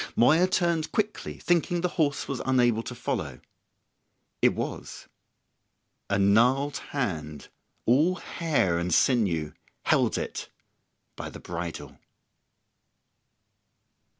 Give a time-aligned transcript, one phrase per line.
[0.15, 3.39] Moya turned quickly, thinking the horse was unable to follow.
[4.41, 5.07] It was.
[6.09, 7.49] A gnarled hand,
[7.85, 9.53] all hair and sinew,
[9.83, 10.49] held it
[11.15, 11.99] by the bridle.